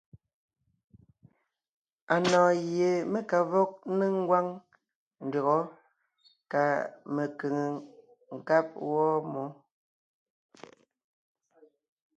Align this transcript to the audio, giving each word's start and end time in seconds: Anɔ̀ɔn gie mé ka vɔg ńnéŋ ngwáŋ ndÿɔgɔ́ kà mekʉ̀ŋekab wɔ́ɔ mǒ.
Anɔ̀ɔn 2.15 2.57
gie 2.71 2.89
mé 3.11 3.19
ka 3.29 3.39
vɔg 3.51 3.71
ńnéŋ 3.91 4.13
ngwáŋ 4.23 4.47
ndÿɔgɔ́ 5.25 5.61
kà 6.51 6.63
mekʉ̀ŋekab 7.15 8.67
wɔ́ɔ 8.89 9.15
mǒ. 9.31 9.43